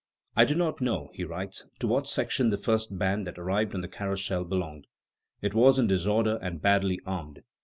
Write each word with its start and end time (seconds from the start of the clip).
"I 0.35 0.45
do 0.45 0.55
not 0.55 0.81
know," 0.81 1.11
he 1.13 1.23
writes, 1.23 1.67
"to 1.77 1.85
what 1.85 2.07
section 2.07 2.49
the 2.49 2.57
first 2.57 2.97
band 2.97 3.27
that 3.27 3.37
arrived 3.37 3.75
on 3.75 3.81
the 3.81 3.87
Carrousel 3.87 4.45
belonged; 4.45 4.87
it 5.43 5.53
was 5.53 5.77
in 5.77 5.85
disorder 5.85 6.39
and 6.41 6.59
badly 6.59 6.99
armed. 7.05 7.43